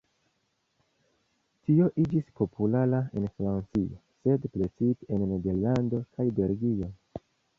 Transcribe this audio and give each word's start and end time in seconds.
Tio 1.67 1.89
iĝis 2.03 2.31
populara 2.41 3.01
en 3.21 3.27
Francio, 3.35 4.01
sed 4.23 4.49
precipe 4.55 5.11
en 5.19 5.27
Nederlando 5.35 6.03
kaj 6.17 6.29
Belgio. 6.41 6.91